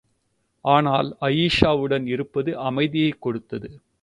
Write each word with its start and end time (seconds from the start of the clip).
ஆனால், 0.61 1.17
அயீஷாவுடன் 1.21 2.07
இருப்பது 2.07 2.57
அமைதியைக் 2.57 3.21
கொடுத்தது. 3.21 3.81